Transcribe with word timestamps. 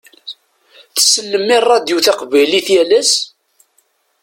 Tsellem 0.95 1.47
i 1.55 1.57
ṛṛadio 1.63 1.97
taqbaylit 2.05 2.67
yal 2.75 2.91
ass? 2.99 3.11